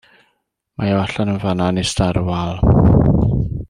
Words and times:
Mae 0.79 0.95
o 0.95 0.95
allan 1.03 1.31
yn 1.35 1.39
fan 1.45 1.61
'na 1.63 1.69
yn 1.75 1.83
ista 1.85 2.09
ar 2.09 2.21
y 2.23 2.25
wal. 2.31 2.61